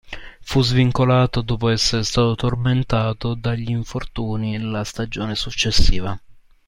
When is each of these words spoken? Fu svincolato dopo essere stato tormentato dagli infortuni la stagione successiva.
Fu 0.41 0.63
svincolato 0.63 1.41
dopo 1.43 1.69
essere 1.69 2.01
stato 2.03 2.33
tormentato 2.33 3.35
dagli 3.35 3.69
infortuni 3.69 4.57
la 4.59 4.83
stagione 4.83 5.35
successiva. 5.35 6.19